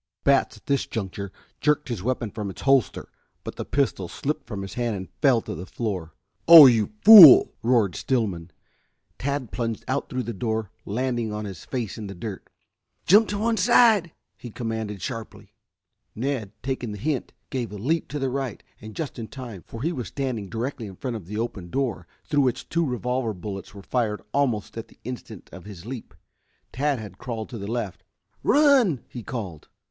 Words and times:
Batts 0.23 0.57
at 0.57 0.65
this 0.65 0.87
juncture 0.87 1.31
jerked 1.59 1.87
his 1.89 2.01
weapon 2.01 2.31
from 2.31 2.49
its 2.49 2.63
holster, 2.63 3.09
but 3.43 3.55
the 3.55 3.63
pistol 3.63 4.07
slipped 4.07 4.47
from 4.47 4.63
his 4.63 4.73
hand 4.73 4.95
and 4.95 5.09
fell 5.21 5.41
to 5.41 5.53
the 5.53 5.67
floor. 5.67 6.15
"Oh, 6.47 6.65
you 6.65 6.93
fool!" 7.05 7.53
roared 7.61 7.93
Stillman. 7.95 8.49
Tad 9.19 9.51
plunged 9.51 9.85
out 9.87 10.09
through 10.09 10.23
the 10.23 10.31
open 10.31 10.39
door, 10.39 10.71
landing 10.87 11.31
on 11.31 11.45
his 11.45 11.65
face 11.65 11.99
in 11.99 12.07
the 12.07 12.15
dirt. 12.15 12.49
"Jump 13.05 13.27
to 13.27 13.37
one 13.37 13.57
side!" 13.57 14.11
he 14.39 14.49
commanded 14.49 15.03
sharply. 15.03 15.53
Ned, 16.15 16.51
taking 16.63 16.93
the 16.93 16.97
hint, 16.97 17.31
gave 17.51 17.71
a 17.71 17.77
leap 17.77 18.07
to 18.07 18.17
the 18.17 18.31
right, 18.31 18.63
and 18.81 18.95
just 18.95 19.19
in 19.19 19.27
time, 19.27 19.61
for 19.67 19.83
he 19.83 19.91
was 19.93 20.07
standing 20.07 20.49
directly 20.49 20.87
in 20.87 20.95
front 20.95 21.15
of 21.15 21.27
the 21.27 21.37
open 21.37 21.69
door, 21.69 22.07
through 22.23 22.41
which 22.41 22.69
two 22.69 22.83
revolver 22.87 23.35
bullets 23.35 23.75
were 23.75 23.83
fired 23.83 24.23
almost 24.33 24.79
at 24.79 24.87
the 24.87 24.97
instant 25.03 25.47
of 25.53 25.65
his 25.65 25.85
leap. 25.85 26.15
Tad 26.73 26.97
had 26.97 27.19
crawled 27.19 27.49
to 27.49 27.59
the 27.59 27.67
left. 27.71 28.01
"Run!" 28.41 29.01
he 29.07 29.21
called. 29.21 29.67